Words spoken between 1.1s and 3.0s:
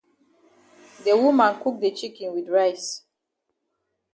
woman cook de chicken wit rice.